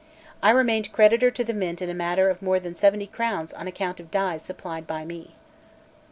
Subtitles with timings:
[0.41, 3.67] I remained creditor to the Mint in a matter of more than seventy crowns on
[3.67, 5.35] account of dies supplied by me.